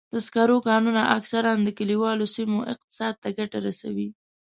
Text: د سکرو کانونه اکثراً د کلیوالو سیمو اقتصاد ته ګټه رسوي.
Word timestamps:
د 0.13 0.15
سکرو 0.27 0.57
کانونه 0.69 1.01
اکثراً 1.17 1.51
د 1.63 1.69
کلیوالو 1.79 2.25
سیمو 2.35 2.59
اقتصاد 2.73 3.13
ته 3.23 3.29
ګټه 3.37 3.57
رسوي. 3.67 4.09